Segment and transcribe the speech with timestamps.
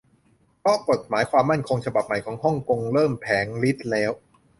[0.59, 4.11] เพราะกฏหมายความมั่นคงฉบับใหม่ของฮ่องกง เริ่มแผลงฤทธิ์แล้ว